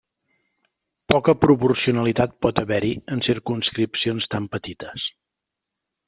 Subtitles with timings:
[1.13, 5.05] Poca proporcionalitat pot haver-hi en circumscripcions tan petites.